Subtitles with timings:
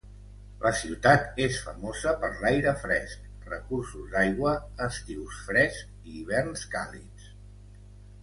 [0.61, 4.53] La ciutat és famosa per l'aire fresc, recursos d'aigua,
[4.87, 7.29] estius frescs i hiverns càlids.